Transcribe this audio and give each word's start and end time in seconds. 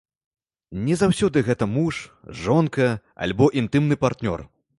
Не 0.87 0.95
заўсёды 1.01 1.37
гэта 1.49 1.67
муж, 1.75 1.99
жонка, 2.43 2.89
альбо 3.27 3.53
інтымны 3.63 3.95
партнёр. 4.09 4.49